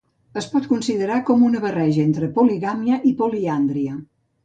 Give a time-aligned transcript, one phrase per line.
[0.39, 4.05] Es pot considerar com una barreja entre poligàmia i poliàndria.